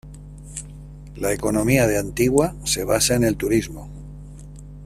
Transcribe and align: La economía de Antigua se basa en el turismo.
La 1.15 1.31
economía 1.31 1.85
de 1.85 1.99
Antigua 1.99 2.55
se 2.65 2.83
basa 2.83 3.13
en 3.13 3.23
el 3.23 3.37
turismo. 3.37 3.87